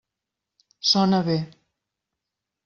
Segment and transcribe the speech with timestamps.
[0.91, 1.37] Sona bé.